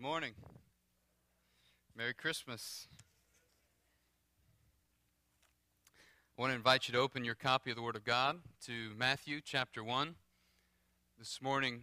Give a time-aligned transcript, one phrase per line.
[0.00, 0.32] Good morning.
[1.94, 2.88] Merry Christmas.
[6.38, 8.92] I want to invite you to open your copy of the Word of God to
[8.96, 10.14] Matthew chapter 1.
[11.18, 11.82] This morning,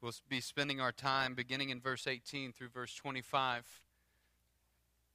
[0.00, 3.80] we'll be spending our time beginning in verse 18 through verse 25.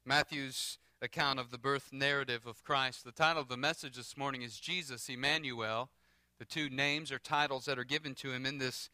[0.06, 3.06] Matthew's account of the birth narrative of Christ.
[3.06, 5.90] The title of the message this morning is Jesus Emmanuel.
[6.38, 8.90] The two names or titles that are given to him in this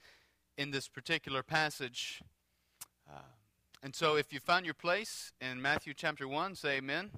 [0.60, 2.22] in this particular passage.
[3.84, 7.12] And so, if you found your place in Matthew chapter 1, say amen.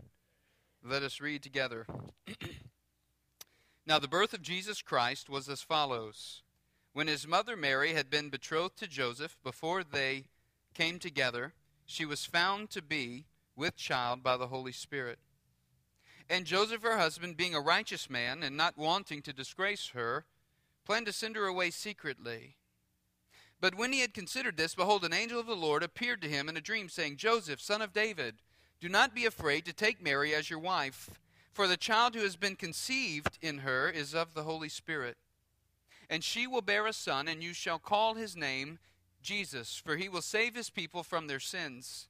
[0.83, 1.85] Let us read together.
[3.87, 6.43] now, the birth of Jesus Christ was as follows
[6.93, 10.25] When his mother Mary had been betrothed to Joseph, before they
[10.73, 11.53] came together,
[11.85, 15.19] she was found to be with child by the Holy Spirit.
[16.29, 20.25] And Joseph, her husband, being a righteous man and not wanting to disgrace her,
[20.85, 22.57] planned to send her away secretly.
[23.61, 26.47] But when he had considered this, behold, an angel of the Lord appeared to him
[26.47, 28.35] in a dream, saying, Joseph, son of David,
[28.79, 31.09] do not be afraid to take Mary as your wife,
[31.51, 35.17] for the child who has been conceived in her is of the Holy Spirit.
[36.09, 38.79] And she will bear a son, and you shall call his name
[39.21, 42.07] Jesus, for he will save his people from their sins.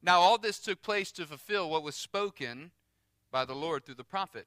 [0.00, 2.70] Now, all this took place to fulfill what was spoken
[3.32, 4.46] by the Lord through the prophet.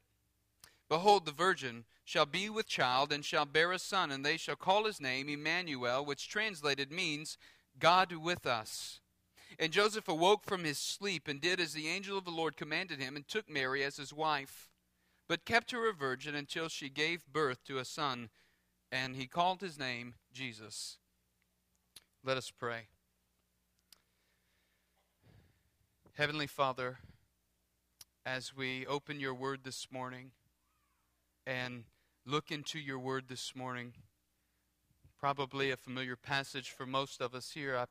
[0.91, 4.57] Behold, the virgin shall be with child and shall bear a son, and they shall
[4.57, 7.37] call his name Emmanuel, which translated means
[7.79, 8.99] God with us.
[9.57, 12.99] And Joseph awoke from his sleep and did as the angel of the Lord commanded
[12.99, 14.67] him, and took Mary as his wife,
[15.29, 18.29] but kept her a virgin until she gave birth to a son,
[18.91, 20.97] and he called his name Jesus.
[22.21, 22.87] Let us pray.
[26.15, 26.97] Heavenly Father,
[28.25, 30.31] as we open your word this morning,
[31.51, 31.83] and
[32.25, 33.91] look into your word this morning.
[35.19, 37.75] Probably a familiar passage for most of us here.
[37.75, 37.85] I,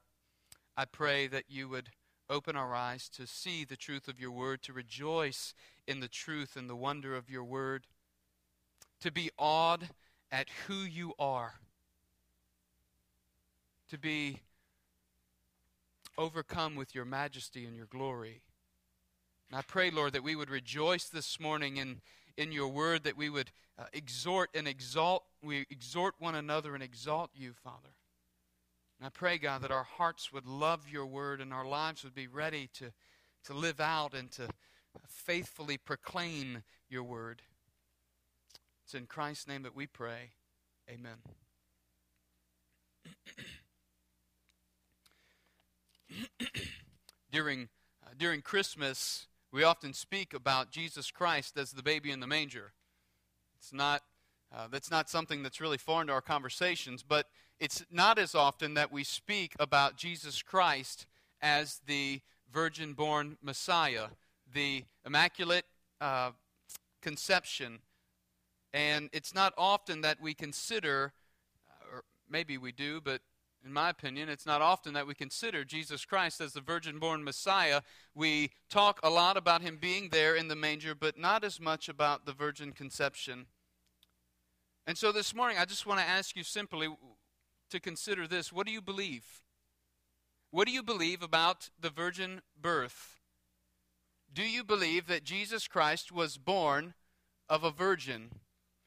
[0.81, 1.91] I pray that you would
[2.31, 5.53] open our eyes to see the truth of your word, to rejoice
[5.87, 7.87] in the truth and the wonder of your word,
[9.03, 9.91] to be awed
[10.33, 11.57] at who you are,
[13.91, 14.39] to be
[16.17, 18.41] overcome with your majesty and your glory.
[19.51, 22.01] And I pray, Lord, that we would rejoice this morning in
[22.37, 26.83] in your word that we would uh, exhort and exalt, we exhort one another and
[26.83, 27.91] exalt you, Father.
[28.99, 32.15] And I pray, God, that our hearts would love your word and our lives would
[32.15, 32.93] be ready to,
[33.45, 34.49] to live out and to
[35.07, 37.41] faithfully proclaim your word.
[38.85, 40.33] It's in Christ's name that we pray.
[40.91, 41.17] Amen.
[47.33, 47.69] during,
[48.05, 52.72] uh, during Christmas, we often speak about Jesus Christ as the baby in the manger.
[53.59, 54.03] It's not,
[54.55, 57.27] uh, that's not something that's really foreign to our conversations, but
[57.59, 61.06] it's not as often that we speak about Jesus Christ
[61.43, 62.21] as the
[62.53, 64.06] virgin born Messiah,
[64.53, 65.65] the immaculate
[66.00, 66.31] uh,
[67.03, 67.81] conception.
[68.72, 71.12] And it's not often that we consider,
[71.93, 73.21] or maybe we do, but
[73.65, 77.22] in my opinion, it's not often that we consider Jesus Christ as the virgin born
[77.22, 77.82] Messiah.
[78.15, 81.88] We talk a lot about him being there in the manger, but not as much
[81.88, 83.47] about the virgin conception.
[84.87, 86.88] And so this morning, I just want to ask you simply
[87.71, 88.53] to consider this.
[88.53, 89.43] What do you believe?
[90.50, 93.21] What do you believe about the virgin birth?
[94.32, 96.94] Do you believe that Jesus Christ was born
[97.48, 98.31] of a virgin?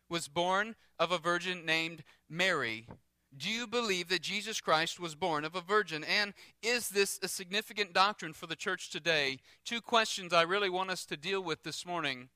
[0.09, 2.87] Was born of a virgin named Mary?
[3.35, 6.03] Do you believe that Jesus Christ was born of a virgin?
[6.03, 9.39] And is this a significant doctrine for the church today?
[9.65, 12.29] Two questions I really want us to deal with this morning.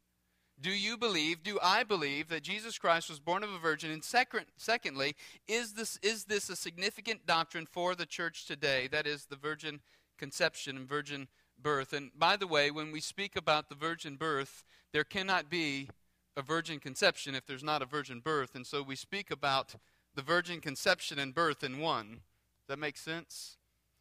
[0.60, 3.92] Do you believe, do I believe that Jesus Christ was born of a virgin?
[3.92, 5.16] And second, secondly,
[5.48, 8.88] is this, is this a significant doctrine for the church today?
[8.88, 9.82] That is the virgin
[10.18, 11.28] conception and virgin
[11.62, 11.94] birth.
[11.94, 15.90] And by the way, when we speak about the virgin birth, there cannot be
[16.36, 18.56] a virgin conception if there's not a virgin birth.
[18.56, 19.76] And so we speak about
[20.18, 22.10] the virgin conception and birth in one.
[22.10, 23.58] Does that make sense?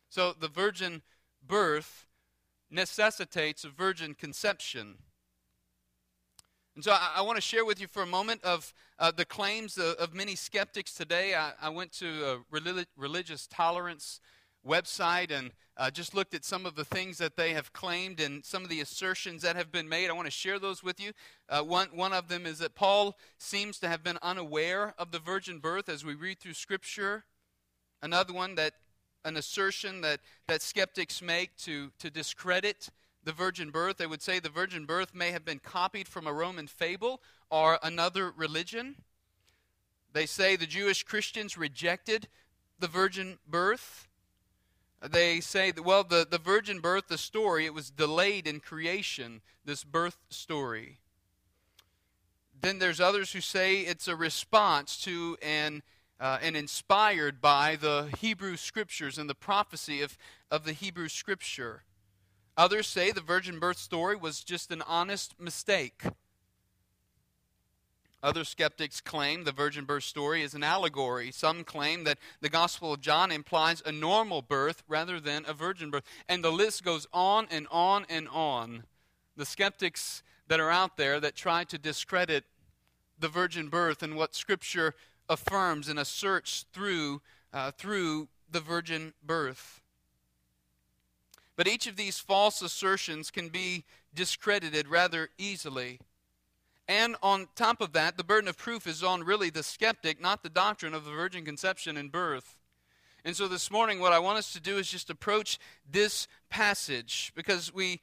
[0.08, 1.02] So the virgin
[1.46, 2.06] birth
[2.70, 4.94] necessitates a virgin conception.
[6.74, 9.26] And so I, I want to share with you for a moment of uh, the
[9.26, 11.34] claims of, of, many skeptics today.
[11.34, 14.20] I, I went to a relig- religious tolerance
[14.66, 18.44] website and uh, just looked at some of the things that they have claimed and
[18.44, 20.08] some of the assertions that have been made.
[20.08, 21.12] I want to share those with you.
[21.48, 25.18] Uh, one, one of them is that Paul seems to have been unaware of the
[25.18, 27.24] virgin birth as we read through Scripture.
[28.02, 28.74] Another one that
[29.24, 32.90] an assertion that, that skeptics make to, to discredit
[33.24, 33.98] the virgin birth.
[33.98, 37.20] They would say the virgin birth may have been copied from a Roman fable
[37.50, 38.94] or another religion.
[40.12, 42.28] They say the Jewish Christians rejected
[42.78, 44.05] the virgin birth.
[45.02, 49.42] They say that, well, the, the virgin birth, the story, it was delayed in creation,
[49.64, 50.98] this birth story.
[52.58, 55.82] Then there's others who say it's a response to an,
[56.18, 60.16] uh, and inspired by the Hebrew scriptures and the prophecy of,
[60.50, 61.82] of the Hebrew scripture.
[62.56, 66.04] Others say the virgin birth story was just an honest mistake.
[68.22, 71.30] Other skeptics claim the virgin birth story is an allegory.
[71.30, 75.90] Some claim that the Gospel of John implies a normal birth rather than a virgin
[75.90, 76.04] birth.
[76.28, 78.84] And the list goes on and on and on.
[79.36, 82.44] The skeptics that are out there that try to discredit
[83.18, 84.94] the virgin birth and what Scripture
[85.28, 87.20] affirms and asserts through,
[87.52, 89.80] uh, through the virgin birth.
[91.56, 93.84] But each of these false assertions can be
[94.14, 96.00] discredited rather easily.
[96.88, 100.42] And on top of that, the burden of proof is on really the skeptic, not
[100.42, 102.56] the doctrine of the virgin conception and birth.
[103.24, 105.58] And so this morning, what I want us to do is just approach
[105.90, 108.00] this passage because we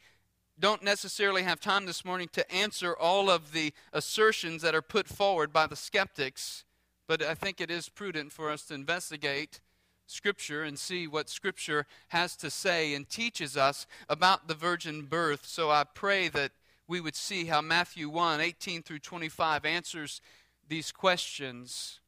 [0.59, 5.07] don't necessarily have time this morning to answer all of the assertions that are put
[5.07, 6.65] forward by the skeptics,
[7.07, 9.61] but I think it is prudent for us to investigate
[10.05, 15.45] Scripture and see what Scripture has to say and teaches us about the virgin birth.
[15.45, 16.51] So I pray that
[16.87, 20.21] we would see how Matthew 1 18 through 25 answers
[20.67, 21.99] these questions.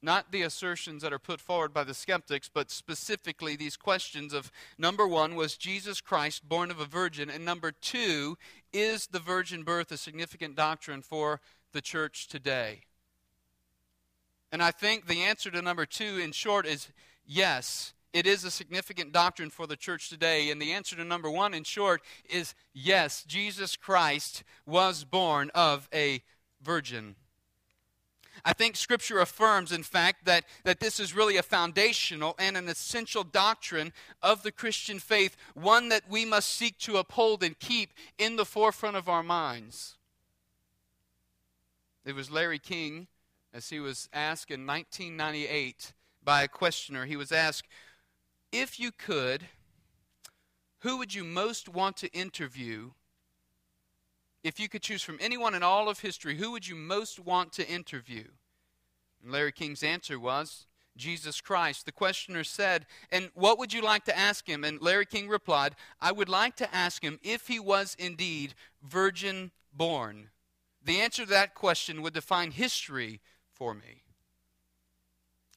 [0.00, 4.52] Not the assertions that are put forward by the skeptics, but specifically these questions of
[4.78, 7.28] number one, was Jesus Christ born of a virgin?
[7.28, 8.38] And number two,
[8.72, 11.40] is the virgin birth a significant doctrine for
[11.72, 12.82] the church today?
[14.52, 16.88] And I think the answer to number two, in short, is
[17.26, 20.50] yes it is a significant doctrine for the church today.
[20.50, 25.88] And the answer to number one, in short, is yes, Jesus Christ was born of
[25.94, 26.22] a
[26.60, 27.14] virgin.
[28.44, 32.68] I think Scripture affirms, in fact, that, that this is really a foundational and an
[32.68, 37.90] essential doctrine of the Christian faith, one that we must seek to uphold and keep
[38.18, 39.96] in the forefront of our minds.
[42.04, 43.06] It was Larry King,
[43.52, 45.92] as he was asked in 1998
[46.22, 47.66] by a questioner, he was asked,
[48.52, 49.46] if you could,
[50.80, 52.90] who would you most want to interview?
[54.44, 57.52] If you could choose from anyone in all of history, who would you most want
[57.54, 58.24] to interview?
[59.22, 60.66] And Larry King's answer was
[60.96, 61.86] Jesus Christ.
[61.86, 64.64] The questioner said, And what would you like to ask him?
[64.64, 69.50] And Larry King replied, I would like to ask him if he was indeed virgin
[69.72, 70.30] born.
[70.84, 73.20] The answer to that question would define history
[73.52, 74.04] for me.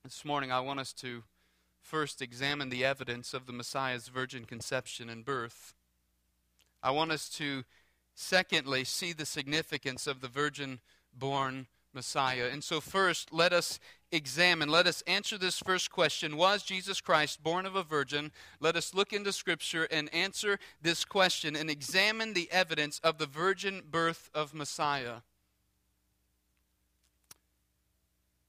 [0.04, 1.24] This morning, I want us to
[1.82, 5.74] first examine the evidence of the Messiah's virgin conception and birth.
[6.84, 7.64] I want us to,
[8.16, 10.80] secondly, see the significance of the virgin
[11.14, 12.50] born Messiah.
[12.52, 13.80] And so, first, let us
[14.12, 18.32] examine, let us answer this first question Was Jesus Christ born of a virgin?
[18.60, 23.26] Let us look into Scripture and answer this question and examine the evidence of the
[23.26, 25.18] virgin birth of Messiah.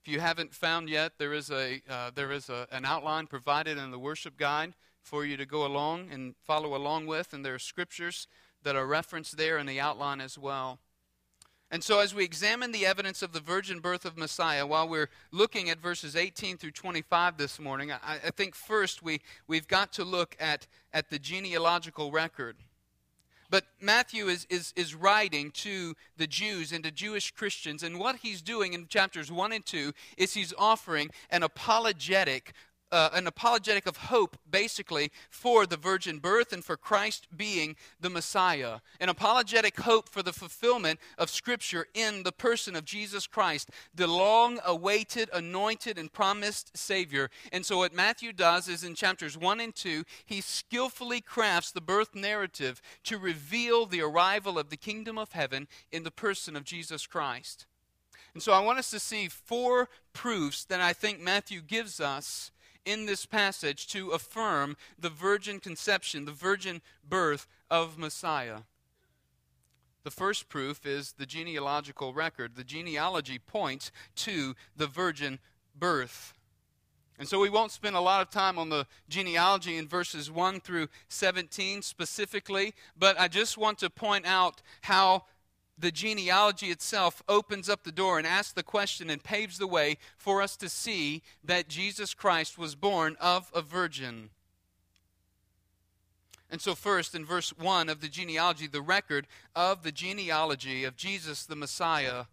[0.05, 3.79] If you haven't found yet, there is, a, uh, there is a, an outline provided
[3.79, 7.55] in the worship guide for you to go along and follow along with, and there
[7.55, 8.27] are scriptures
[8.65, 10.81] that are referenced there in the outline as well.
[11.71, 15.09] And so, as we examine the evidence of the virgin birth of Messiah, while we're
[15.31, 19.93] looking at verses 18 through 25 this morning, I, I think first we, we've got
[19.93, 22.57] to look at, at the genealogical record.
[23.53, 28.17] But Matthew is, is, is writing to the Jews and to Jewish Christians, and what
[28.17, 32.55] he's doing in chapters 1 and 2 is he's offering an apologetic
[32.93, 38.11] uh, an apologetic of hope, basically, for the virgin birth and for Christ being the
[38.11, 38.81] Messiah.
[39.01, 44.07] An apologetic hope for the fulfillment of Scripture in the person of Jesus Christ, the
[44.07, 47.31] long awaited, anointed, and promised Savior.
[47.51, 51.81] And so, what Matthew does is in chapters 1 and 2, he skillfully crafts the
[51.81, 56.65] birth narrative to reveal the arrival of the kingdom of heaven in the person of
[56.65, 57.67] Jesus Christ.
[58.35, 62.51] And so I want us to see four proofs that I think Matthew gives us
[62.85, 68.61] in this passage to affirm the virgin conception, the virgin birth of Messiah.
[70.05, 72.57] The first proof is the genealogical record.
[72.57, 75.39] The genealogy points to the virgin
[75.79, 76.35] birth.
[77.19, 80.61] And so we won't spend a lot of time on the genealogy in verses 1
[80.61, 85.27] through 17 specifically, but I just want to point out how
[85.83, 89.99] the genealogy itself opens up the door and asks the question and paves the way
[90.17, 94.31] for us to see that Jesus Christ was born of a virgin.
[96.49, 100.97] And so, first, in verse 1 of the genealogy, the record of the genealogy of
[100.97, 102.27] Jesus the Messiah,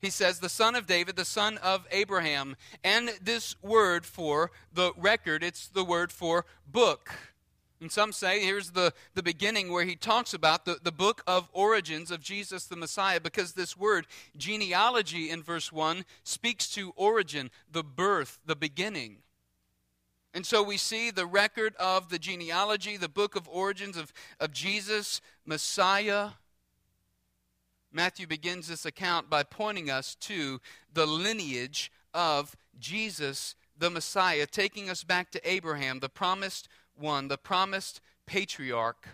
[0.00, 2.54] He says, the son of David, the son of Abraham.
[2.84, 7.10] And this word for the record, it's the word for book.
[7.80, 11.50] And some say here's the, the beginning where he talks about the, the book of
[11.52, 14.06] origins of Jesus the Messiah, because this word,
[14.36, 19.18] genealogy, in verse 1, speaks to origin, the birth, the beginning.
[20.32, 24.52] And so we see the record of the genealogy, the book of origins of, of
[24.52, 26.30] Jesus, Messiah.
[27.92, 30.60] Matthew begins this account by pointing us to
[30.92, 36.68] the lineage of Jesus the Messiah, taking us back to Abraham, the promised
[36.98, 39.08] one, the promised patriarch.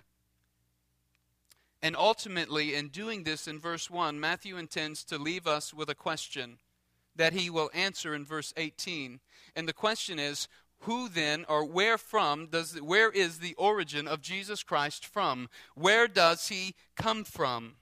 [1.82, 5.94] And ultimately, in doing this in verse 1, Matthew intends to leave us with a
[5.94, 6.58] question
[7.16, 9.20] that he will answer in verse 18.
[9.56, 10.48] And the question is
[10.80, 15.48] who then or where from does where is the origin of Jesus Christ from?
[15.74, 17.74] Where does he come from?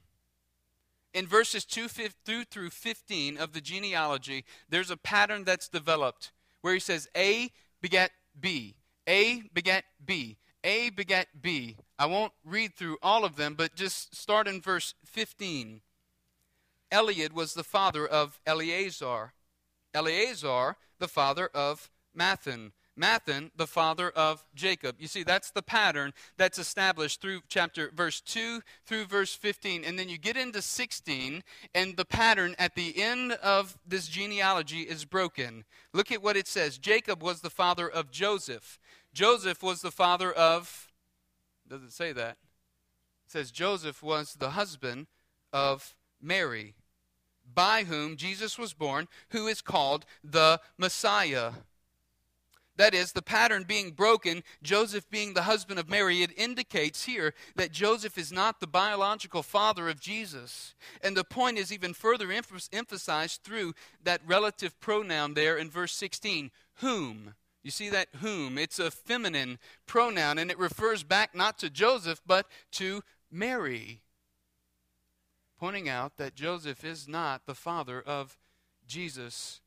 [1.12, 6.74] In verses 2 through through 15 of the genealogy, there's a pattern that's developed where
[6.74, 8.76] he says A begat B,
[9.08, 11.76] A begat B, A begat B.
[11.98, 15.80] I won't read through all of them, but just start in verse 15.
[16.92, 19.32] Eliud was the father of Eleazar.
[19.94, 22.72] Eleazar, the father of Matthan.
[23.00, 24.96] Matthan, the father of Jacob.
[24.98, 29.84] You see, that's the pattern that's established through chapter verse 2 through verse 15.
[29.84, 31.42] And then you get into 16,
[31.74, 35.64] and the pattern at the end of this genealogy is broken.
[35.94, 38.78] Look at what it says Jacob was the father of Joseph.
[39.12, 40.88] Joseph was the father of,
[41.68, 42.36] doesn't say that?
[43.26, 45.06] It says Joseph was the husband
[45.52, 46.74] of Mary,
[47.52, 51.52] by whom Jesus was born, who is called the Messiah.
[52.76, 57.34] That is, the pattern being broken, Joseph being the husband of Mary, it indicates here
[57.56, 60.74] that Joseph is not the biological father of Jesus.
[61.02, 66.50] And the point is even further emphasized through that relative pronoun there in verse 16
[66.76, 67.34] whom.
[67.62, 68.56] You see that whom?
[68.56, 74.00] It's a feminine pronoun, and it refers back not to Joseph, but to Mary,
[75.58, 78.38] pointing out that Joseph is not the father of
[78.86, 79.60] Jesus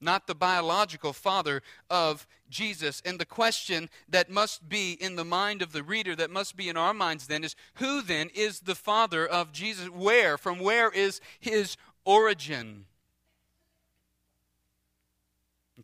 [0.00, 3.02] not the biological father of Jesus.
[3.04, 6.68] And the question that must be in the mind of the reader, that must be
[6.68, 9.88] in our minds then, is who then is the father of Jesus?
[9.88, 10.38] Where?
[10.38, 12.86] From where is his origin?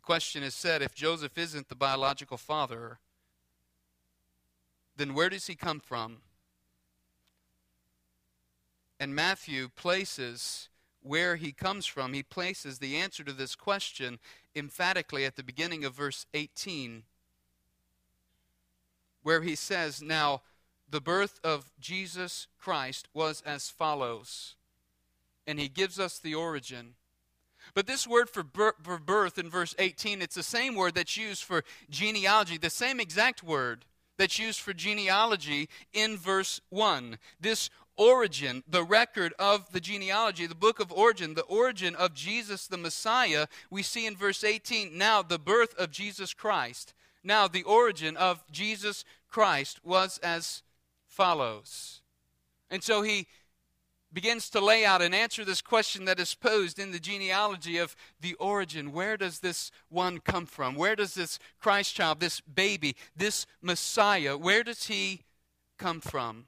[0.07, 2.99] Question is said if Joseph isn't the biological father,
[4.95, 6.19] then where does he come from?
[9.01, 10.69] And Matthew places
[11.01, 14.19] where he comes from, he places the answer to this question
[14.55, 17.03] emphatically at the beginning of verse 18,
[19.23, 20.41] where he says, Now,
[20.89, 24.55] the birth of Jesus Christ was as follows.
[25.45, 26.93] And he gives us the origin.
[27.73, 31.63] But this word for birth in verse 18, it's the same word that's used for
[31.89, 33.85] genealogy, the same exact word
[34.17, 37.17] that's used for genealogy in verse 1.
[37.39, 42.67] This origin, the record of the genealogy, the book of origin, the origin of Jesus
[42.67, 46.93] the Messiah, we see in verse 18 now the birth of Jesus Christ.
[47.23, 50.63] Now, the origin of Jesus Christ was as
[51.07, 52.01] follows.
[52.69, 53.27] And so he
[54.13, 57.95] begins to lay out and answer this question that is posed in the genealogy of
[58.21, 58.91] the origin.
[58.91, 60.75] Where does this one come from?
[60.75, 65.23] Where does this Christ child, this baby, this Messiah, where does he
[65.77, 66.47] come from?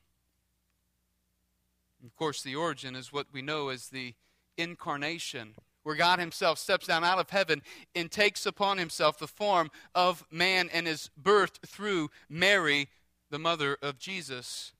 [2.06, 4.14] Of course, the origin is what we know as the
[4.58, 7.62] incarnation, where God Himself steps down out of heaven
[7.94, 12.88] and takes upon Himself the form of man and is birthed through Mary,
[13.30, 14.72] the mother of Jesus.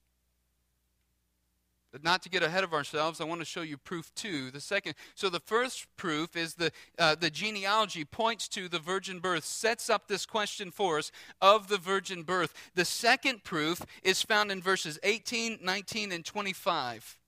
[2.02, 4.52] Not to get ahead of ourselves, I want to show you proof two.
[4.52, 9.18] The second, so the first proof is the uh, the genealogy points to the virgin
[9.18, 12.54] birth, sets up this question for us of the virgin birth.
[12.76, 17.18] The second proof is found in verses 18, 19, and 25,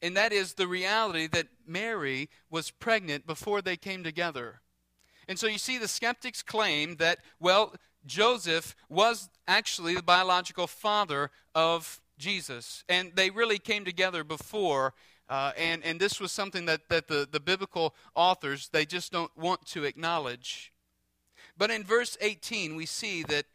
[0.00, 4.62] and that is the reality that Mary was pregnant before they came together.
[5.28, 7.74] And so you see, the skeptics claim that well,
[8.06, 12.84] Joseph was actually the biological father of Jesus.
[12.88, 14.94] And they really came together before.
[15.28, 19.36] Uh, and, and this was something that, that the, the biblical authors, they just don't
[19.36, 20.72] want to acknowledge.
[21.58, 23.46] But in verse 18, we see that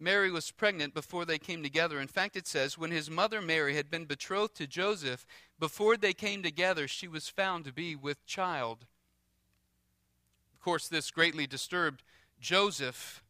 [0.00, 2.00] Mary was pregnant before they came together.
[2.00, 5.24] In fact, it says, when his mother Mary had been betrothed to Joseph,
[5.58, 8.86] before they came together, she was found to be with child.
[10.52, 12.02] Of course, this greatly disturbed
[12.40, 13.22] Joseph.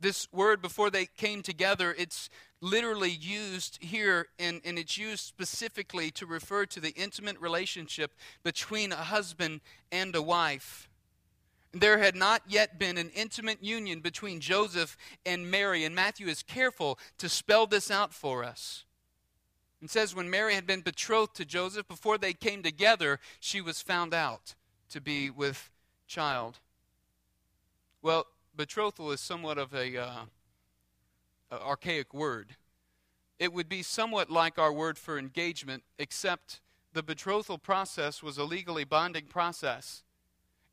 [0.00, 2.28] This word, before they came together, it's
[2.62, 8.12] literally used here, and, and it's used specifically to refer to the intimate relationship
[8.44, 10.88] between a husband and a wife.
[11.72, 16.42] There had not yet been an intimate union between Joseph and Mary, and Matthew is
[16.42, 18.84] careful to spell this out for us.
[19.82, 23.82] It says, when Mary had been betrothed to Joseph, before they came together, she was
[23.82, 24.54] found out
[24.90, 25.70] to be with
[26.06, 26.60] child.
[28.02, 30.20] Well, betrothal is somewhat of a uh,
[31.52, 32.56] Uh, archaic word.
[33.38, 36.60] It would be somewhat like our word for engagement, except
[36.94, 40.02] the betrothal process was a legally binding process.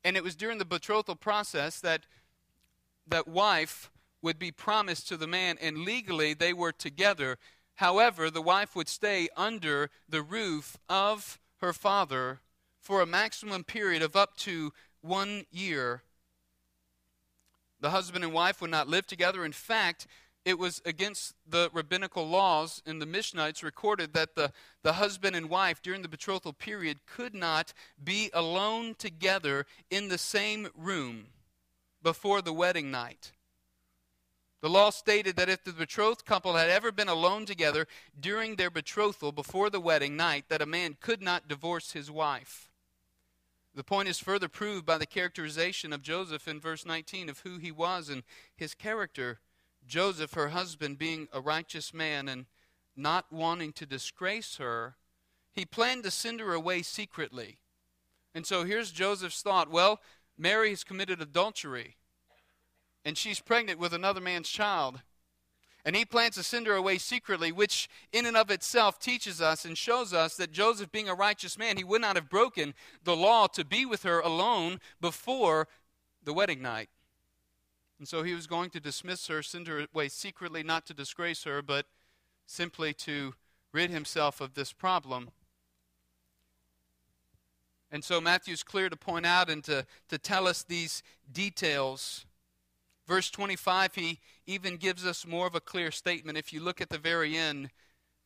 [0.02, 2.06] And it was during the betrothal process that
[3.06, 3.90] that wife
[4.22, 7.36] would be promised to the man, and legally they were together.
[7.74, 12.40] However, the wife would stay under the roof of her father
[12.80, 14.72] for a maximum period of up to
[15.02, 16.04] one year.
[17.80, 19.44] The husband and wife would not live together.
[19.44, 20.06] In fact,
[20.44, 25.50] it was against the rabbinical laws in the Mishnites recorded that the, the husband and
[25.50, 31.26] wife during the betrothal period could not be alone together in the same room
[32.02, 33.32] before the wedding night.
[34.62, 37.86] The law stated that if the betrothed couple had ever been alone together
[38.18, 42.70] during their betrothal before the wedding night, that a man could not divorce his wife.
[43.74, 47.58] The point is further proved by the characterization of Joseph in verse 19 of who
[47.58, 48.22] he was and
[48.54, 49.38] his character.
[49.86, 52.46] Joseph, her husband, being a righteous man and
[52.96, 54.96] not wanting to disgrace her,
[55.52, 57.58] he planned to send her away secretly.
[58.34, 60.00] And so here's Joseph's thought well,
[60.38, 61.96] Mary has committed adultery,
[63.04, 65.00] and she's pregnant with another man's child.
[65.84, 69.64] And he plans to send her away secretly, which in and of itself teaches us
[69.64, 73.16] and shows us that Joseph, being a righteous man, he would not have broken the
[73.16, 75.68] law to be with her alone before
[76.22, 76.90] the wedding night.
[78.00, 81.44] And so he was going to dismiss her, send her away secretly, not to disgrace
[81.44, 81.84] her, but
[82.46, 83.34] simply to
[83.74, 85.28] rid himself of this problem.
[87.92, 92.24] And so Matthew's clear to point out and to, to tell us these details.
[93.06, 96.88] Verse 25, he even gives us more of a clear statement if you look at
[96.88, 97.68] the very end.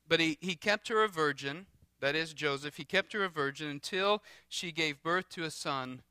[0.07, 1.67] But he, he kept her a virgin,
[1.99, 6.03] that is Joseph, he kept her a virgin until she gave birth to a son,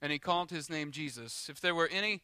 [0.00, 1.50] and he called his name Jesus.
[1.50, 2.22] If there were any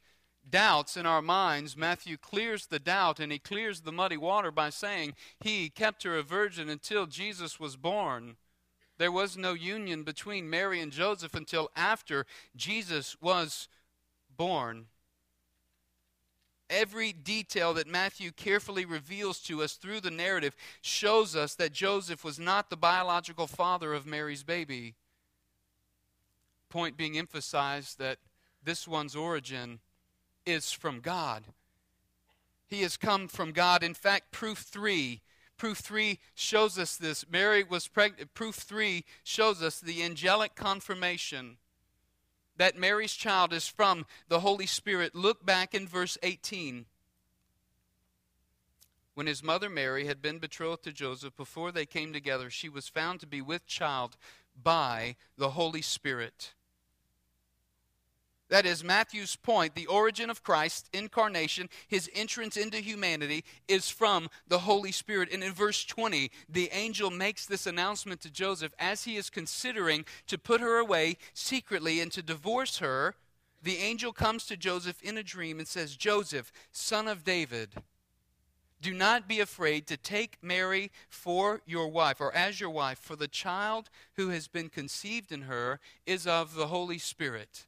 [0.49, 4.71] doubts in our minds, Matthew clears the doubt and he clears the muddy water by
[4.71, 8.37] saying he kept her a virgin until Jesus was born.
[8.99, 13.69] There was no union between Mary and Joseph until after Jesus was
[14.37, 14.87] born.
[16.69, 22.25] Every detail that Matthew carefully reveals to us through the narrative shows us that Joseph
[22.25, 24.95] was not the biological father of Mary's baby.
[26.69, 28.19] Point being emphasized that
[28.65, 29.79] this one's origin
[30.47, 31.45] is from God.
[32.69, 33.83] He has come from God.
[33.83, 35.21] In fact, proof three.
[35.57, 37.25] Proof three shows us this.
[37.31, 38.35] Mary was pregnant.
[38.35, 41.57] Proof three shows us the angelic confirmation
[42.57, 45.15] that Mary's child is from the Holy Spirit.
[45.15, 46.87] Look back in verse 18.
[49.15, 52.89] When his mother Mary had been betrothed to Joseph, before they came together, she was
[52.89, 54.17] found to be with child
[54.63, 56.53] by the Holy Spirit.
[58.49, 59.75] That is Matthew's point.
[59.75, 65.33] The origin of Christ, incarnation, his entrance into humanity is from the Holy Spirit.
[65.33, 70.05] And in verse 20, the angel makes this announcement to Joseph as he is considering
[70.29, 73.17] to put her away secretly and to divorce her.
[73.63, 77.71] The angel comes to Joseph in a dream and says, Joseph, son of David,
[78.81, 83.17] do not be afraid to take Mary for your wife, or as your wife, for
[83.17, 87.67] the child who has been conceived in her is of the Holy Spirit.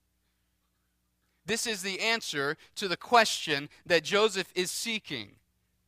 [1.48, 5.36] This is the answer to the question that Joseph is seeking.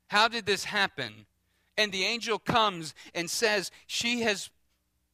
[0.09, 1.27] How did this happen?
[1.77, 4.49] And the angel comes and says, She has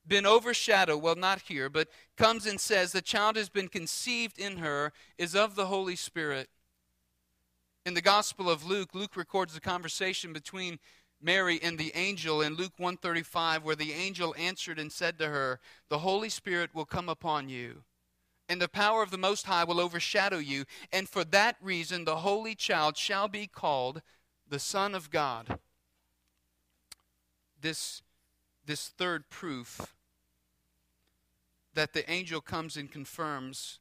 [0.06, 4.59] been overshadowed, well, not here, but comes and says, The child has been conceived in
[4.59, 6.48] her, is of the Holy Spirit.
[7.85, 10.78] In the Gospel of Luke, Luke records the conversation between
[11.20, 15.59] Mary and the angel in Luke 135 where the angel answered and said to her,
[15.88, 17.82] "The Holy Spirit will come upon you,
[18.48, 20.64] and the power of the Most High will overshadow you.
[20.92, 24.02] And for that reason, the Holy Child shall be called
[24.48, 25.59] the Son of God.
[27.61, 28.02] This,
[28.64, 29.94] this third proof
[31.74, 33.80] that the angel comes and confirms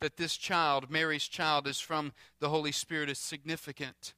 [0.00, 4.14] that this child, Mary's child, is from the Holy Spirit is significant.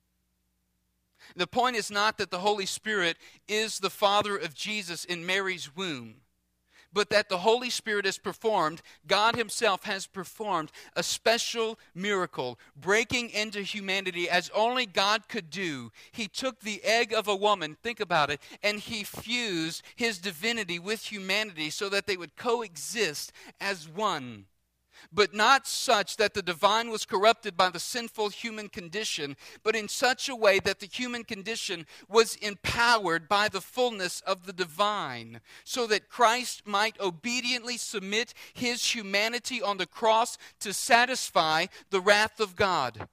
[1.36, 5.74] The point is not that the Holy Spirit is the Father of Jesus in Mary's
[5.74, 6.16] womb
[6.92, 13.31] but that the Holy Spirit has performed, God Himself has performed a special miracle, breaking
[13.31, 15.92] into humanity as only God could do.
[16.12, 20.79] He took the egg of a woman, think about it, and He fused His divinity
[20.79, 24.46] with humanity so that they would coexist as one
[25.12, 29.88] but not such that the divine was corrupted by the sinful human condition, but in
[29.88, 35.40] such a way that the human condition was empowered by the fullness of the divine,
[35.64, 42.40] so that Christ might obediently submit his humanity on the cross to satisfy the wrath
[42.40, 43.08] of God.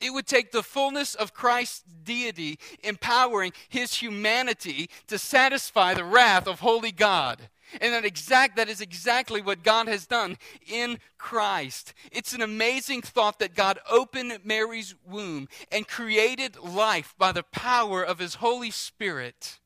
[0.00, 6.46] It would take the fullness of Christ's deity empowering his humanity to satisfy the wrath
[6.46, 7.50] of holy God.
[7.80, 11.94] And that exact that is exactly what God has done in Christ.
[12.10, 18.02] It's an amazing thought that God opened Mary's womb and created life by the power
[18.02, 19.60] of his Holy Spirit.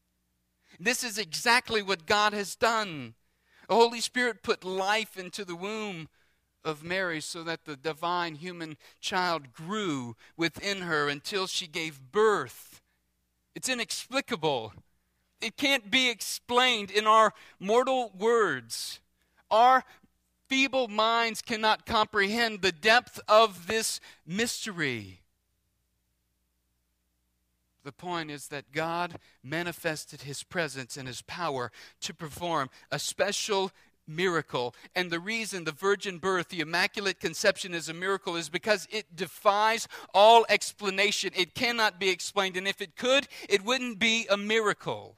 [0.79, 3.14] This is exactly what God has done.
[3.69, 6.09] The Holy Spirit put life into the womb
[6.64, 12.81] of Mary so that the divine human child grew within her until she gave birth.
[13.55, 14.73] It's inexplicable.
[15.40, 19.01] It can't be explained in our mortal words.
[19.51, 19.85] Our
[20.49, 25.20] feeble minds cannot comprehend the depth of this mystery.
[27.85, 31.70] The point is that God manifested his presence and his power
[32.01, 33.73] to perform a special
[34.07, 34.75] miracle.
[34.94, 39.14] And the reason the virgin birth, the immaculate conception, is a miracle is because it
[39.14, 41.31] defies all explanation.
[41.37, 42.57] It cannot be explained.
[42.57, 45.16] And if it could, it wouldn't be a miracle.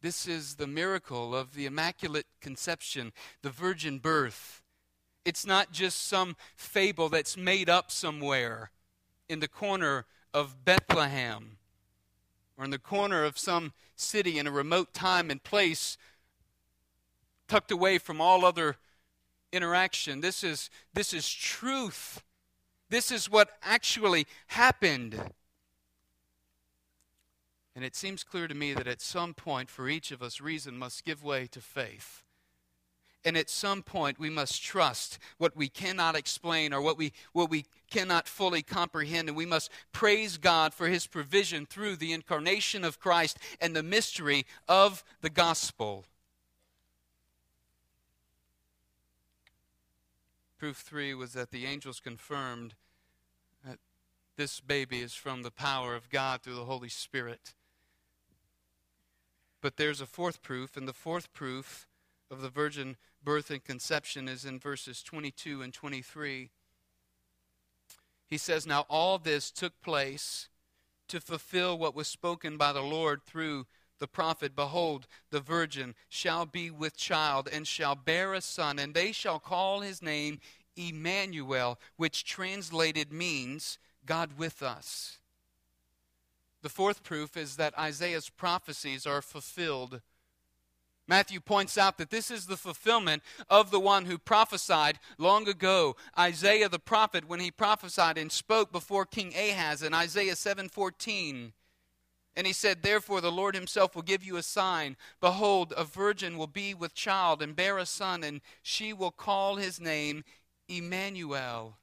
[0.00, 4.62] This is the miracle of the Immaculate Conception, the virgin birth.
[5.24, 8.70] It's not just some fable that's made up somewhere
[9.28, 11.58] in the corner of Bethlehem
[12.56, 15.98] or in the corner of some city in a remote time and place
[17.48, 18.76] tucked away from all other
[19.52, 20.20] interaction.
[20.20, 22.22] This is, this is truth.
[22.88, 25.32] This is what actually happened.
[27.78, 30.76] And it seems clear to me that at some point, for each of us, reason
[30.76, 32.24] must give way to faith.
[33.24, 37.50] And at some point, we must trust what we cannot explain or what we, what
[37.50, 39.28] we cannot fully comprehend.
[39.28, 43.84] And we must praise God for his provision through the incarnation of Christ and the
[43.84, 46.04] mystery of the gospel.
[50.58, 52.74] Proof three was that the angels confirmed
[53.64, 53.78] that
[54.36, 57.54] this baby is from the power of God through the Holy Spirit.
[59.60, 61.86] But there's a fourth proof, and the fourth proof
[62.30, 66.50] of the virgin birth and conception is in verses 22 and 23.
[68.28, 70.48] He says, Now all this took place
[71.08, 73.66] to fulfill what was spoken by the Lord through
[73.98, 78.94] the prophet Behold, the virgin shall be with child and shall bear a son, and
[78.94, 80.38] they shall call his name
[80.76, 85.18] Emmanuel, which translated means God with us.
[86.62, 90.00] The fourth proof is that Isaiah's prophecies are fulfilled.
[91.06, 95.96] Matthew points out that this is the fulfillment of the one who prophesied long ago,
[96.18, 101.52] Isaiah the prophet when he prophesied and spoke before King Ahaz in Isaiah 7:14.
[102.36, 104.96] And he said, Therefore the Lord himself will give you a sign.
[105.20, 109.56] Behold, a virgin will be with child and bear a son, and she will call
[109.56, 110.22] his name
[110.68, 111.78] Emmanuel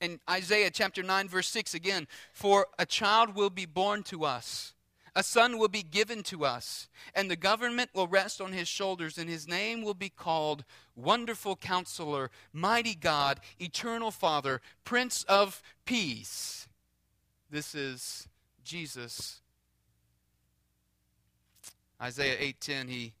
[0.00, 4.74] in Isaiah chapter 9, verse 6 again For a child will be born to us,
[5.14, 9.18] a son will be given to us, and the government will rest on his shoulders,
[9.18, 16.68] and his name will be called Wonderful Counselor, Mighty God, Eternal Father, Prince of Peace.
[17.50, 18.28] This is
[18.62, 19.40] Jesus.
[22.00, 23.14] Isaiah 8:10 he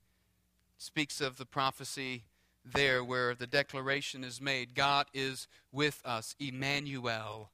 [0.76, 2.24] speaks of the prophecy
[2.72, 7.50] there where the declaration is made God is with us, Emmanuel,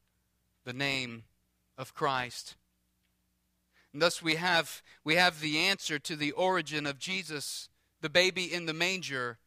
[0.64, 1.24] the name
[1.76, 2.56] of Christ.
[3.92, 7.68] And thus we have, we have the answer to the origin of Jesus,
[8.00, 9.38] the baby in the manger,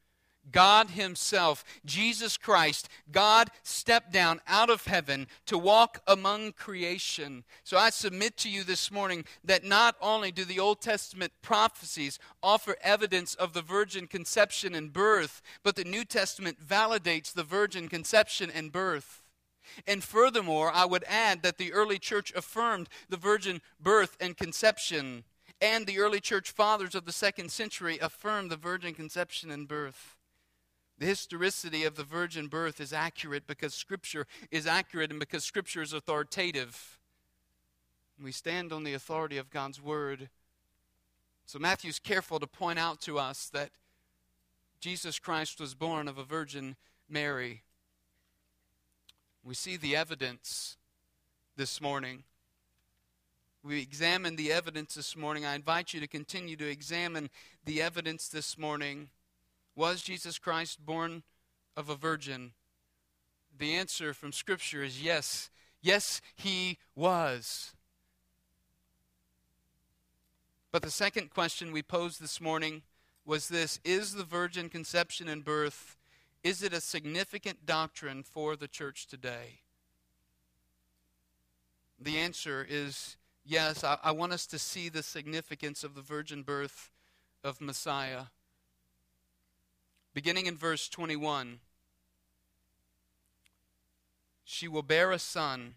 [0.51, 7.43] God Himself, Jesus Christ, God stepped down out of heaven to walk among creation.
[7.63, 12.19] So I submit to you this morning that not only do the Old Testament prophecies
[12.41, 17.87] offer evidence of the virgin conception and birth, but the New Testament validates the virgin
[17.87, 19.21] conception and birth.
[19.85, 25.23] And furthermore, I would add that the early church affirmed the virgin birth and conception,
[25.61, 30.16] and the early church fathers of the second century affirmed the virgin conception and birth.
[30.99, 35.81] The historicity of the virgin birth is accurate because Scripture is accurate and because Scripture
[35.81, 36.97] is authoritative.
[38.21, 40.29] We stand on the authority of God's Word.
[41.45, 43.69] So Matthew's careful to point out to us that
[44.79, 46.75] Jesus Christ was born of a Virgin
[47.07, 47.61] Mary.
[49.43, 50.77] We see the evidence
[51.55, 52.23] this morning.
[53.63, 55.45] We examined the evidence this morning.
[55.45, 57.29] I invite you to continue to examine
[57.65, 59.09] the evidence this morning.
[59.77, 61.21] Was Jesus Christ born
[61.77, 62.51] of a virgin?
[63.55, 65.51] The answer from Scripture is yes.
[65.81, 67.75] Yes, he was.
[70.71, 72.81] But the second question we posed this morning
[73.23, 75.95] was this Is the virgin conception and birth
[76.43, 79.59] is it a significant doctrine for the church today?
[81.99, 83.83] The answer is yes.
[83.83, 86.89] I, I, want us to see the significance of the virgin birth
[87.43, 88.25] of Messiah.
[90.17, 91.59] Beginning in verse 21
[94.43, 95.75] She will bear a son,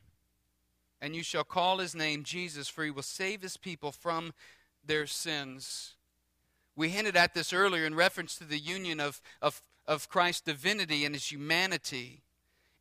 [0.98, 4.32] and you shall call his name Jesus, for he will save his people from
[4.82, 5.92] their sins.
[6.74, 11.04] We hinted at this earlier in reference to the union of, of, of Christ's divinity
[11.04, 12.22] and his humanity.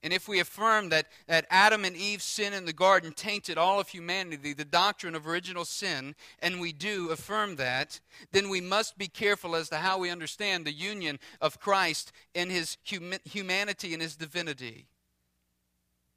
[0.02, 3.80] And if we affirm that, that Adam and Eve's sin in the garden tainted all
[3.80, 8.00] of humanity, the doctrine of original sin, and we do affirm that,
[8.32, 12.50] then we must be careful as to how we understand the union of Christ in
[12.50, 14.88] his hum- humanity and his divinity,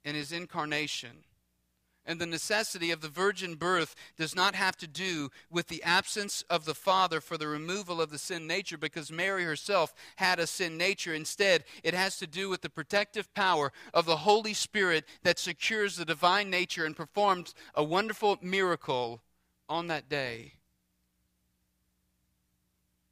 [0.05, 1.25] in his incarnation.
[2.05, 6.43] And the necessity of the virgin birth does not have to do with the absence
[6.49, 10.47] of the Father for the removal of the sin nature because Mary herself had a
[10.47, 11.13] sin nature.
[11.13, 15.95] Instead, it has to do with the protective power of the Holy Spirit that secures
[15.95, 19.21] the divine nature and performs a wonderful miracle
[19.69, 20.55] on that day.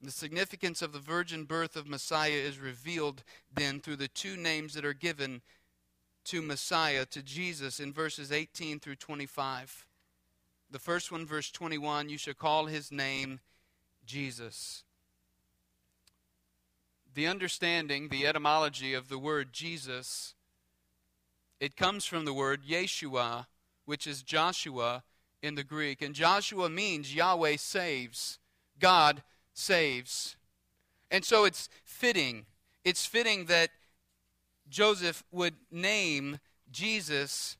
[0.02, 3.24] The significance of the virgin birth of Messiah is revealed
[3.54, 5.42] then through the two names that are given
[6.26, 9.86] to Messiah, to Jesus, in verses 18 through 25.
[10.70, 13.40] The first one, verse 21, you shall call his name
[14.06, 14.84] Jesus.
[17.14, 20.34] The understanding, the etymology of the word Jesus,
[21.60, 23.48] it comes from the word Yeshua,
[23.86, 25.04] which is Joshua
[25.42, 26.02] in the Greek.
[26.02, 28.40] And Joshua means Yahweh saves,
[28.80, 30.38] God saves.
[31.10, 32.46] And so it's fitting.
[32.86, 33.70] It's fitting that
[34.72, 36.40] Joseph would name
[36.72, 37.58] Jesus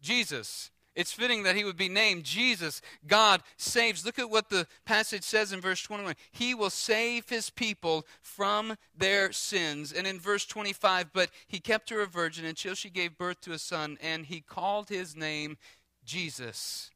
[0.00, 0.70] Jesus.
[0.94, 2.82] It's fitting that he would be named Jesus.
[3.06, 4.04] God saves.
[4.04, 6.14] Look at what the passage says in verse 21.
[6.32, 9.92] He will save his people from their sins.
[9.92, 13.52] And in verse 25, but he kept her a virgin until she gave birth to
[13.52, 15.56] a son, and he called his name
[16.04, 16.90] Jesus,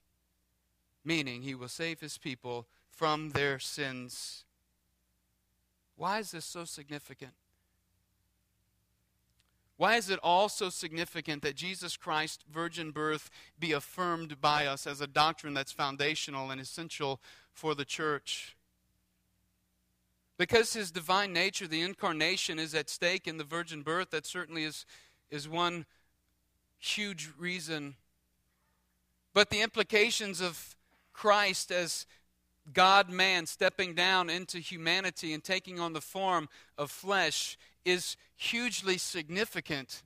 [1.05, 4.45] meaning he will save his people from their sins.
[5.95, 7.35] Why is this so significant?
[9.77, 14.87] Why is it all so significant that Jesus Christ's virgin birth be affirmed by us
[14.87, 17.21] as a doctrine that's foundational and essential
[17.53, 18.57] for the church?
[20.39, 24.65] Because his divine nature, the incarnation, is at stake in the virgin birth, that certainly
[24.65, 24.87] is,
[25.31, 25.87] is one
[26.79, 27.95] huge reason.
[29.35, 30.77] But the implications of
[31.13, 32.07] Christ as
[32.73, 38.99] God man stepping down into humanity and taking on the form of flesh is hugely
[38.99, 40.03] significant.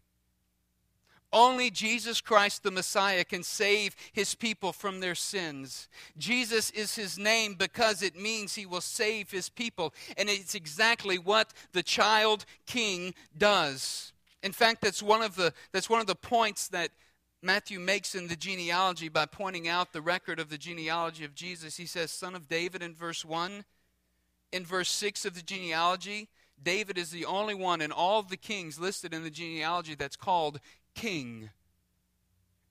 [1.32, 5.88] Only Jesus Christ the Messiah can save his people from their sins.
[6.16, 9.92] Jesus is his name because it means he will save his people.
[10.16, 14.12] And it's exactly what the child king does.
[14.42, 16.90] In fact, that's one of the, that's one of the points that
[17.42, 21.76] Matthew makes in the genealogy by pointing out the record of the genealogy of Jesus.
[21.76, 23.64] He says, Son of David in verse 1.
[24.52, 26.28] In verse 6 of the genealogy,
[26.62, 30.16] David is the only one in all of the kings listed in the genealogy that's
[30.16, 30.60] called
[30.94, 31.50] king.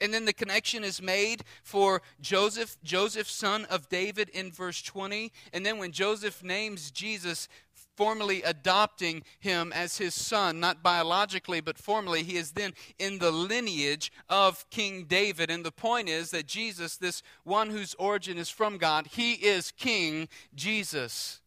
[0.01, 5.31] And then the connection is made for Joseph, Joseph, son of David, in verse 20.
[5.53, 7.47] And then when Joseph names Jesus,
[7.95, 13.31] formally adopting him as his son, not biologically, but formally, he is then in the
[13.31, 15.49] lineage of King David.
[15.49, 19.71] And the point is that Jesus, this one whose origin is from God, he is
[19.71, 21.41] King Jesus.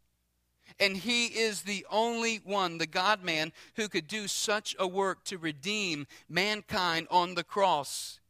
[0.80, 5.24] And he is the only one, the God man, who could do such a work
[5.24, 8.20] to redeem mankind on the cross.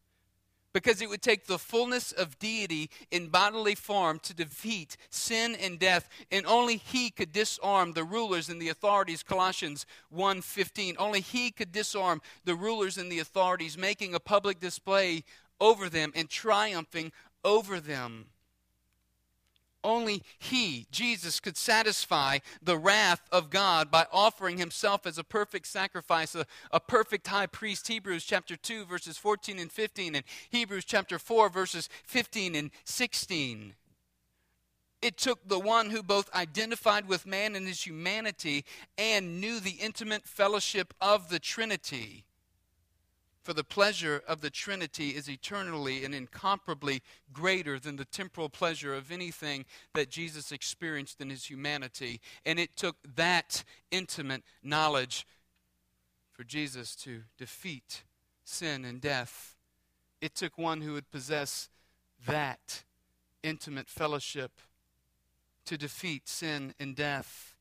[0.72, 5.78] Because it would take the fullness of deity in bodily form to defeat sin and
[5.78, 10.96] death, and only he could disarm the rulers and the authorities, Colossians 1:15.
[10.98, 15.24] Only he could disarm the rulers and the authorities, making a public display
[15.58, 18.30] over them and triumphing over them.
[19.84, 25.66] Only He, Jesus, could satisfy the wrath of God by offering Himself as a perfect
[25.66, 27.88] sacrifice, a, a, perfect high priest.
[27.88, 33.74] Hebrews chapter 2, verses 14 and 15, and Hebrews chapter 4, verses 15 and 16.
[35.00, 38.64] It took the one who both identified with man in his humanity
[38.96, 42.24] and knew the intimate fellowship of the Trinity.
[43.48, 48.94] For the pleasure of the Trinity is eternally and incomparably greater than the temporal pleasure
[48.94, 52.20] of anything that Jesus experienced in his humanity.
[52.44, 55.26] And it took that intimate knowledge
[56.30, 58.02] for Jesus to defeat
[58.44, 59.56] sin and death.
[60.20, 61.70] It took one who would possess
[62.26, 62.84] that
[63.42, 64.60] intimate fellowship
[65.64, 67.54] to defeat sin and death.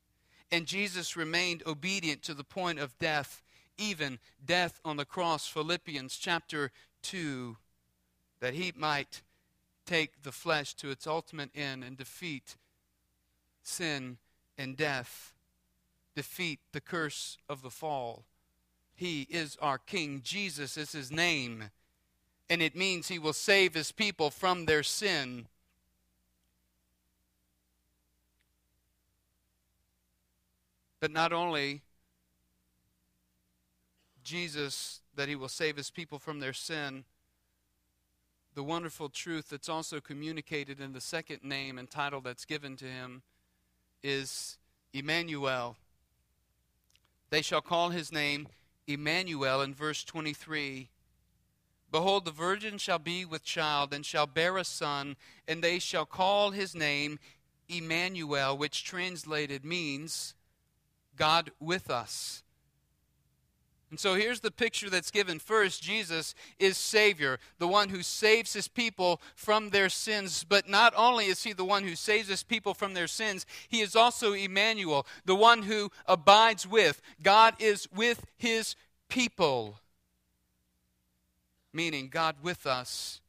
[0.52, 3.42] And Jesus remained obedient to the point of death,
[3.78, 5.46] even death on the cross.
[5.46, 6.70] Philippians chapter
[7.02, 7.56] 2,
[8.40, 9.22] that he might
[9.86, 12.56] take the flesh to its ultimate end and defeat
[13.62, 14.18] sin
[14.58, 15.32] and death,
[16.14, 18.24] defeat the curse of the fall.
[18.94, 20.20] He is our King.
[20.24, 21.70] Jesus is his name.
[22.50, 25.46] And it means he will save his people from their sin.
[31.00, 31.82] But not only
[34.28, 37.04] Jesus, that he will save his people from their sin,
[38.54, 42.84] the wonderful truth that's also communicated in the second name and title that's given to
[42.84, 43.22] him
[44.02, 44.58] is
[44.92, 45.76] Emmanuel.
[47.30, 48.48] They shall call his name
[48.86, 50.90] Emmanuel in verse 23.
[51.90, 56.04] Behold, the virgin shall be with child and shall bear a son, and they shall
[56.04, 57.18] call his name
[57.66, 60.34] Emmanuel, which translated means
[61.16, 62.42] God with us.
[63.90, 65.38] And so here's the picture that's given.
[65.38, 70.44] First, Jesus is Savior, the one who saves his people from their sins.
[70.46, 73.80] But not only is he the one who saves his people from their sins, he
[73.80, 77.00] is also Emmanuel, the one who abides with.
[77.22, 78.76] God is with his
[79.08, 79.80] people,
[81.72, 83.22] meaning God with us.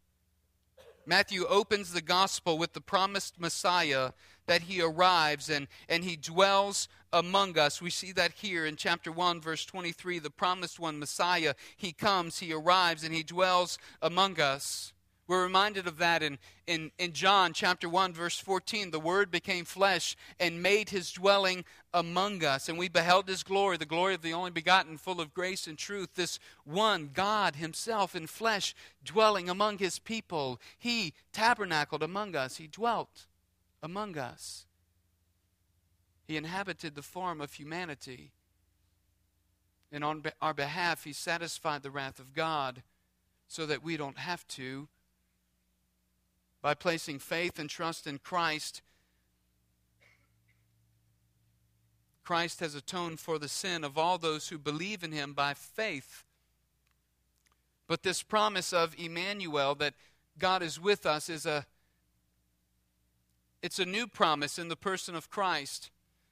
[1.05, 4.11] Matthew opens the gospel with the promised Messiah
[4.49, 7.81] that he arrives and, and he dwells among us.
[7.81, 10.17] We see that here in chapter 1, verse 23.
[10.17, 14.91] The promised one, Messiah, he comes, he arrives, and he dwells among us.
[15.27, 18.89] We're reminded of that in, in, in John chapter 1, verse 14.
[18.89, 22.67] The Word became flesh and made his dwelling among us.
[22.67, 25.77] And we beheld his glory, the glory of the only begotten, full of grace and
[25.77, 26.15] truth.
[26.15, 28.73] This one, God himself in flesh,
[29.05, 30.59] dwelling among his people.
[30.79, 33.27] He tabernacled among us, he dwelt
[33.81, 34.65] among us.
[36.27, 38.31] He inhabited the form of humanity.
[39.91, 42.83] And on our behalf, He satisfied the wrath of God
[43.47, 44.87] so that we don't have to.
[46.61, 48.81] By placing faith and trust in Christ,
[52.23, 56.25] Christ has atoned for the sin of all those who believe in Him by faith.
[57.87, 59.95] But this promise of Emmanuel, that
[60.37, 61.65] God is with us, is a
[63.61, 65.91] it's a new promise in the person of Christ.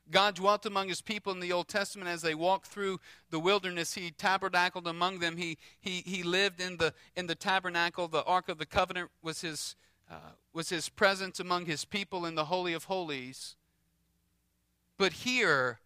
[0.10, 3.94] God dwelt among his people in the Old Testament as they walked through the wilderness.
[3.94, 5.36] He tabernacled among them.
[5.36, 8.08] He, he, he lived in the, in the tabernacle.
[8.08, 9.76] The Ark of the Covenant was his,
[10.10, 13.58] uh, was his presence among his people in the Holy of Holies.
[14.98, 15.80] But here,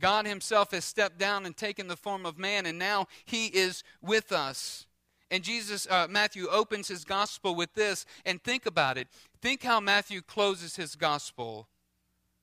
[0.00, 3.84] God himself has stepped down and taken the form of man, and now he is
[4.00, 4.86] with us.
[5.30, 9.06] And Jesus, uh, Matthew opens his gospel with this, and think about it.
[9.42, 11.66] Think how Matthew closes his gospel.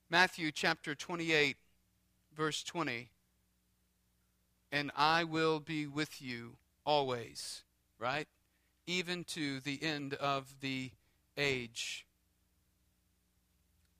[0.10, 1.56] Matthew chapter 28,
[2.36, 3.08] verse 20.
[4.70, 7.64] And I will be with you always,
[8.00, 8.28] right?
[8.86, 10.92] Even to the end of the
[11.38, 12.06] age.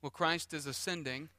[0.02, 1.30] Well, Christ is ascending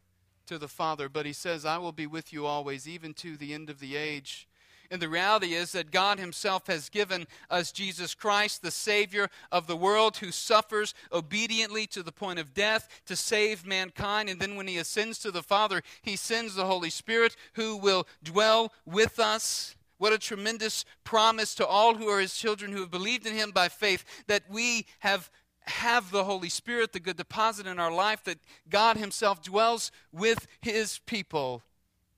[0.46, 3.52] to the Father, but he says, I will be with you always, even to the
[3.52, 4.48] end of the age.
[4.90, 9.68] And the reality is that God Himself has given us Jesus Christ, the Savior of
[9.68, 14.28] the world, who suffers obediently to the point of death to save mankind.
[14.28, 18.08] And then when He ascends to the Father, He sends the Holy Spirit who will
[18.22, 19.76] dwell with us.
[19.98, 23.52] What a tremendous promise to all who are His children who have believed in Him
[23.52, 25.30] by faith that we have
[25.64, 30.48] have the Holy Spirit, the good deposit in our life, that God Himself dwells with
[30.60, 31.62] His people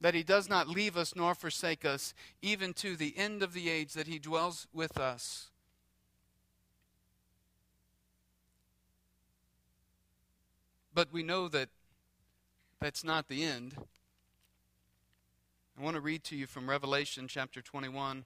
[0.03, 2.13] that he does not leave us nor forsake us,
[2.43, 5.51] even to the end of the age, that he dwells with us.
[10.93, 11.69] But we know that
[12.81, 13.77] that's not the end.
[15.79, 18.25] I want to read to you from Revelation chapter 21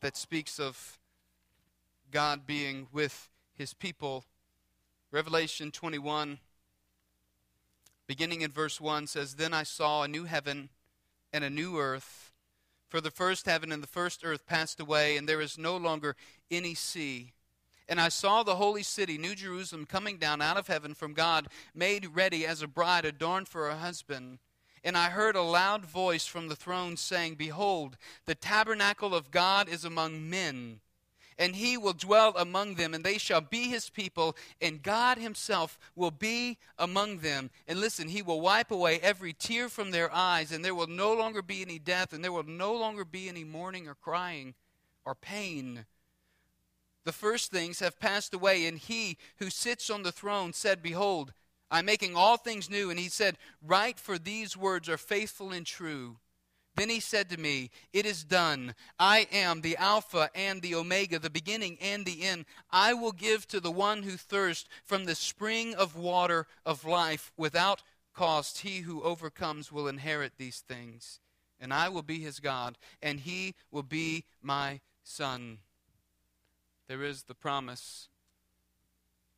[0.00, 0.98] that speaks of
[2.12, 4.24] God being with his people.
[5.10, 6.38] Revelation 21
[8.06, 10.70] beginning in verse 1 says, Then I saw a new heaven
[11.32, 12.32] and a new earth.
[12.88, 16.14] For the first heaven and the first earth passed away, and there is no longer
[16.50, 17.32] any sea.
[17.88, 21.48] And I saw the holy city, New Jerusalem, coming down out of heaven from God,
[21.74, 24.38] made ready as a bride adorned for her husband.
[24.82, 29.68] And I heard a loud voice from the throne saying, Behold, the tabernacle of God
[29.68, 30.80] is among men,
[31.38, 35.78] and he will dwell among them, and they shall be his people, and God himself
[35.94, 37.50] will be among them.
[37.68, 41.12] And listen, he will wipe away every tear from their eyes, and there will no
[41.12, 44.54] longer be any death, and there will no longer be any mourning or crying
[45.04, 45.86] or pain
[47.06, 51.32] the first things have passed away, and he who sits on the throne said, Behold,
[51.70, 52.90] I'm making all things new.
[52.90, 56.18] And he said, Write, for these words are faithful and true.
[56.76, 58.74] Then he said to me, It is done.
[58.98, 62.44] I am the Alpha and the Omega, the beginning and the end.
[62.70, 67.32] I will give to the one who thirsts from the spring of water of life
[67.36, 67.82] without
[68.14, 68.60] cost.
[68.60, 71.20] He who overcomes will inherit these things.
[71.58, 75.58] And I will be his God, and he will be my son
[76.88, 78.08] there is the promise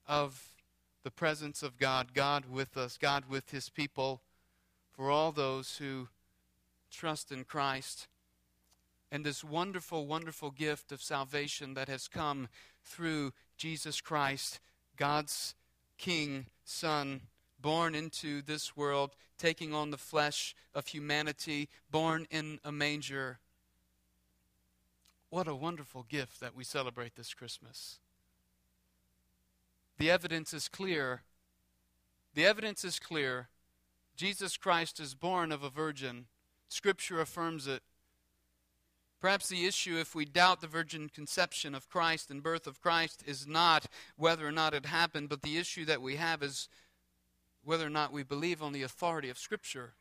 [0.06, 0.52] of
[1.02, 4.20] the presence of God, God with us, God with his people,
[4.92, 6.08] for all those who
[6.98, 8.08] trust in Christ.
[9.10, 12.48] And this wonderful, wonderful gift of salvation that has come
[12.82, 14.60] through Jesus Christ,
[14.96, 15.54] God's
[15.96, 17.22] King, Son,
[17.60, 23.38] born into this world, taking on the flesh of humanity, born in a manger
[25.30, 27.98] what a wonderful gift that we celebrate this Christmas.
[29.98, 31.22] The evidence is clear.
[32.34, 33.48] The evidence is clear.
[34.16, 36.26] Jesus Christ is born of a virgin.
[36.68, 37.82] Scripture affirms it.
[39.20, 43.24] Perhaps the issue, if we doubt the virgin conception of Christ and birth of Christ,
[43.26, 46.68] is not whether or not it happened, but the issue that we have is
[47.64, 49.94] whether or not we believe on the authority of Scripture.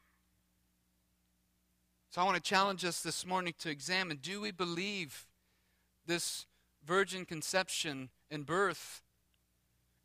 [2.12, 5.28] So I want to challenge us this morning to examine do we believe
[6.06, 6.46] this
[6.86, 9.02] virgin conception and birth?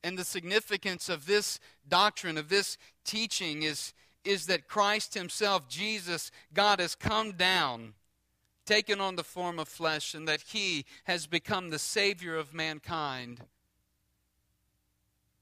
[0.02, 3.94] And the significance of this doctrine, of this teaching, is,
[4.24, 7.94] is that Christ Himself, Jesus, God, has come down,
[8.64, 13.40] taken on the form of flesh, and that He has become the Savior of mankind.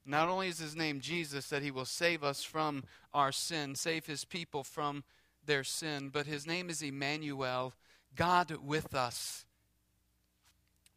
[0.06, 4.06] Not only is His name Jesus, that He will save us from our sin, save
[4.06, 5.04] His people from
[5.46, 7.74] their sin, but his name is Emmanuel,
[8.14, 9.44] God with us.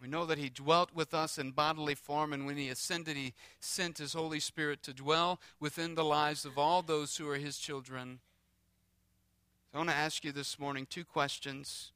[0.04, 3.34] We know that he dwelt with us in bodily form, and when he ascended, he
[3.62, 7.58] sent his Holy Spirit to dwell within the lives of all those who are his
[7.58, 8.20] children.
[9.74, 11.94] I want to ask you this morning two questions.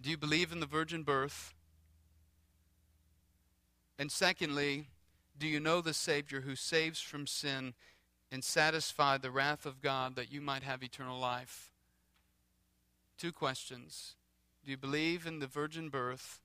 [0.00, 1.52] Do you believe in the virgin birth?
[3.98, 4.86] And secondly,
[5.38, 7.74] do you know the Savior who saves from sin
[8.32, 11.70] and satisfy the wrath of God that you might have eternal life?
[13.18, 14.14] Two questions.
[14.64, 16.40] Do you believe in the virgin birth?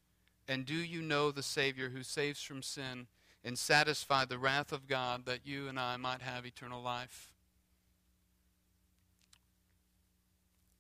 [0.48, 3.08] And do you know the Savior who saves from sin
[3.44, 7.34] and satisfy the wrath of God that you and I might have eternal life?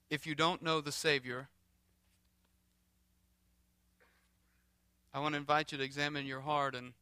[0.10, 1.50] If you don't know the Savior,
[5.14, 6.94] I want to invite you to examine your heart and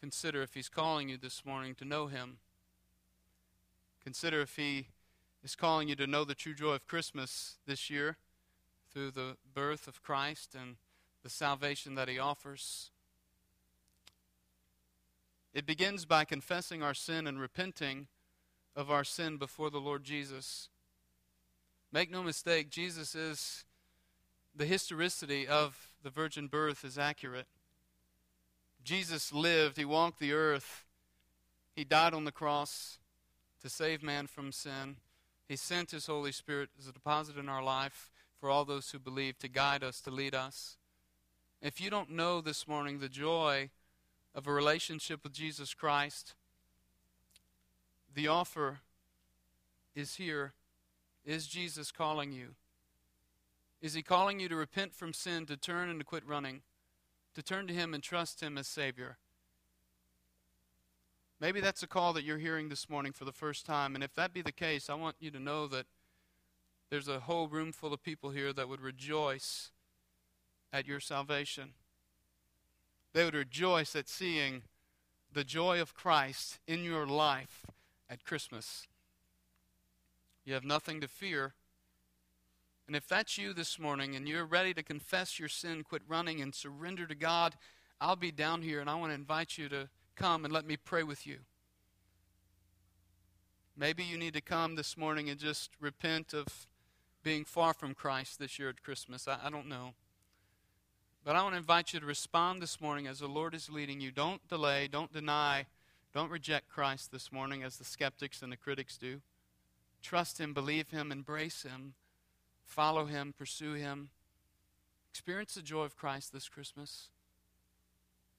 [0.00, 2.38] consider if He's calling you this morning to know Him.
[4.02, 4.88] Consider if He
[5.44, 8.16] is calling you to know the true joy of Christmas this year
[9.06, 10.76] the birth of Christ and
[11.22, 12.90] the salvation that He offers.
[15.54, 18.06] It begins by confessing our sin and repenting
[18.76, 20.68] of our sin before the Lord Jesus.
[21.90, 23.64] Make no mistake, Jesus is
[24.54, 27.46] the historicity of the virgin birth is accurate.
[28.84, 30.84] Jesus lived, he walked the earth,
[31.74, 32.98] he died on the cross,
[33.62, 34.96] to save man from sin.
[35.48, 38.10] He sent His Holy Spirit as a deposit in our life
[38.40, 40.76] for all those who believe to guide us, to lead us.
[41.60, 43.70] If you don't know this morning the joy
[44.34, 46.34] of a relationship with Jesus Christ,
[48.14, 48.78] the offer
[49.94, 50.52] is here.
[51.24, 52.54] Is Jesus calling you?
[53.82, 56.62] Is He calling you to repent from sin, to turn and to quit running,
[57.34, 59.18] to turn to Him and trust Him as Savior?
[61.40, 63.94] Maybe that's a call that you're hearing this morning for the first time.
[63.94, 65.86] And if that be the case, I want you to know that
[66.90, 69.70] there's a whole room full of people here that would rejoice
[70.72, 71.70] at your salvation.
[73.12, 74.62] They would rejoice at seeing
[75.32, 77.66] the joy of Christ in your life
[78.08, 78.86] at Christmas.
[80.44, 81.52] You have nothing to fear.
[82.86, 86.40] And if that's you this morning and you're ready to confess your sin, quit running,
[86.40, 87.54] and surrender to God,
[88.00, 90.78] I'll be down here and I want to invite you to come and let me
[90.78, 91.38] pray with you.
[93.76, 96.66] Maybe you need to come this morning and just repent of
[97.22, 99.28] being far from Christ this year at Christmas.
[99.28, 99.94] I, I don't know.
[101.24, 104.00] But I want to invite you to respond this morning as the Lord is leading
[104.00, 104.10] you.
[104.10, 105.66] Don't delay, don't deny,
[106.14, 109.20] don't reject Christ this morning as the skeptics and the critics do.
[110.02, 111.94] Trust Him, believe Him, embrace Him,
[112.64, 114.10] follow Him, pursue Him.
[115.10, 117.08] Experience the joy of Christ this Christmas.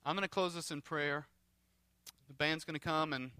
[0.05, 1.27] I'm going to close this in prayer.
[2.27, 3.31] The band's going to come and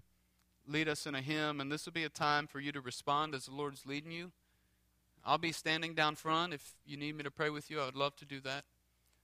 [0.68, 3.34] lead us in a hymn, and this will be a time for you to respond
[3.34, 4.30] as the Lord is leading you.
[5.24, 6.52] I'll be standing down front.
[6.52, 8.64] If you need me to pray with you, I would love to do that.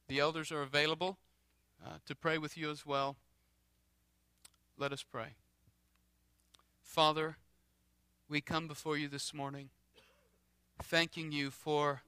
[0.08, 1.18] The elders are available
[1.84, 3.16] uh, to pray with you as well.
[4.78, 5.34] Let us pray.
[6.82, 7.36] Father,
[8.28, 9.70] we come before you this morning
[10.82, 12.02] thanking you for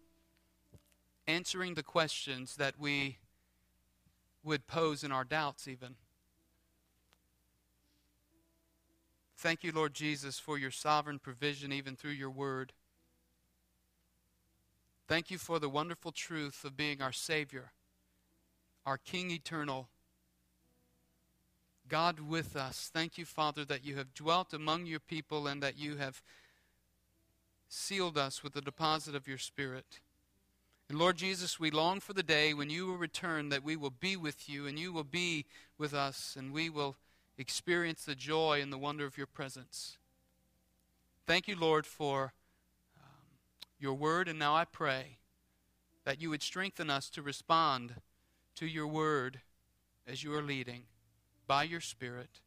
[1.26, 3.18] answering the questions that we
[4.42, 5.94] would pose in our doubts, even.
[9.36, 12.72] Thank you, Lord Jesus, for your sovereign provision, even through your word.
[15.08, 17.72] Thank you for the wonderful truth of being our Savior,
[18.84, 19.88] our King eternal,
[21.88, 22.90] God with us.
[22.92, 26.22] Thank you, Father, that you have dwelt among your people and that you have
[27.70, 30.00] sealed us with the deposit of your Spirit.
[30.90, 33.88] And Lord Jesus, we long for the day when you will return, that we will
[33.88, 35.46] be with you and you will be
[35.78, 36.96] with us, and we will
[37.38, 39.96] experience the joy and the wonder of your presence.
[41.26, 42.34] Thank you, Lord, for
[43.78, 45.18] your word, and now I pray
[46.04, 47.94] that you would strengthen us to respond
[48.56, 49.40] to your word
[50.06, 50.82] as you are leading
[51.46, 52.40] by your Spirit.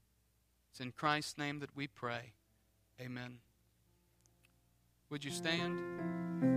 [0.72, 2.34] It's in Christ's name that we pray.
[3.00, 3.38] Amen.
[5.10, 6.51] Would you stand?